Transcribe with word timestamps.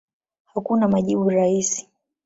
Hakuna 0.43 0.87
majibu 0.87 1.29
rahisi. 1.29 1.87